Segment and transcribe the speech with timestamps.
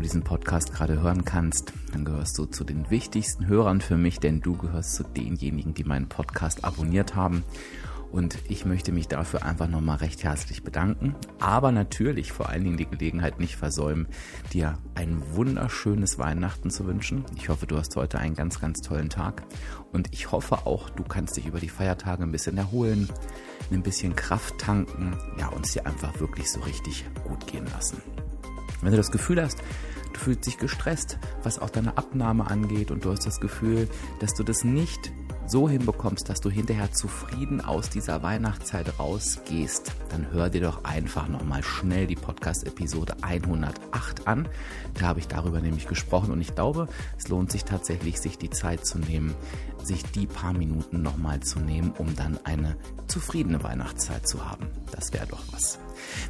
[0.00, 4.40] diesen Podcast gerade hören kannst, dann gehörst du zu den wichtigsten Hörern für mich, denn
[4.40, 7.44] du gehörst zu denjenigen, die meinen Podcast abonniert haben.
[8.12, 11.14] Und ich möchte mich dafür einfach nochmal recht herzlich bedanken.
[11.38, 14.08] Aber natürlich vor allen Dingen die Gelegenheit nicht versäumen,
[14.52, 17.24] dir ein wunderschönes Weihnachten zu wünschen.
[17.36, 19.42] Ich hoffe, du hast heute einen ganz, ganz tollen Tag.
[19.92, 23.08] Und ich hoffe auch, du kannst dich über die Feiertage ein bisschen erholen,
[23.70, 28.00] ein bisschen Kraft tanken, ja, und es dir einfach wirklich so richtig gut gehen lassen.
[28.82, 29.58] Wenn du das Gefühl hast,
[30.12, 33.88] du fühlst dich gestresst, was auch deine Abnahme angeht und du hast das Gefühl,
[34.20, 35.12] dass du das nicht
[35.50, 41.28] so hinbekommst, dass du hinterher zufrieden aus dieser Weihnachtszeit rausgehst, dann hör dir doch einfach
[41.28, 44.48] nochmal schnell die Podcast-Episode 108 an.
[44.94, 46.86] Da habe ich darüber nämlich gesprochen und ich glaube,
[47.18, 49.34] es lohnt sich tatsächlich, sich die Zeit zu nehmen,
[49.82, 52.76] sich die paar Minuten nochmal zu nehmen, um dann eine
[53.08, 54.68] zufriedene Weihnachtszeit zu haben.
[54.92, 55.78] Das wäre doch was.